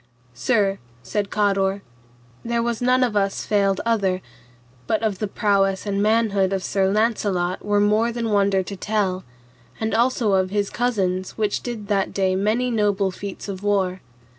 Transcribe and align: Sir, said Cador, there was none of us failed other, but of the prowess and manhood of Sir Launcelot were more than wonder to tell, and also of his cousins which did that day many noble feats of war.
Sir, 0.33 0.79
said 1.03 1.29
Cador, 1.29 1.83
there 2.43 2.63
was 2.63 2.81
none 2.81 3.03
of 3.03 3.15
us 3.15 3.45
failed 3.45 3.81
other, 3.85 4.19
but 4.87 5.03
of 5.03 5.19
the 5.19 5.27
prowess 5.27 5.85
and 5.85 6.01
manhood 6.01 6.51
of 6.53 6.63
Sir 6.63 6.91
Launcelot 6.91 7.63
were 7.63 7.79
more 7.79 8.11
than 8.11 8.31
wonder 8.31 8.63
to 8.63 8.75
tell, 8.75 9.23
and 9.79 9.93
also 9.93 10.31
of 10.33 10.49
his 10.49 10.71
cousins 10.71 11.37
which 11.37 11.61
did 11.61 11.87
that 11.87 12.15
day 12.15 12.35
many 12.35 12.71
noble 12.71 13.11
feats 13.11 13.47
of 13.47 13.61
war. 13.61 14.01